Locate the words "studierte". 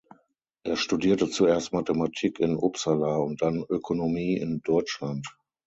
0.77-1.29